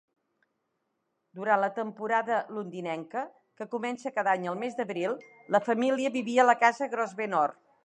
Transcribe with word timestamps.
Durant 1.39 1.59
la 1.63 1.67
temporada 1.75 2.39
londinenca, 2.55 3.23
que 3.61 3.69
comença 3.75 4.13
cada 4.17 4.33
any 4.41 4.49
al 4.53 4.59
mes 4.65 4.81
d'abril, 4.81 5.15
la 5.57 5.63
família 5.69 6.15
vivia 6.19 6.43
a 6.47 6.51
la 6.51 6.57
Casa 6.67 6.91
Grosvenor. 6.97 7.59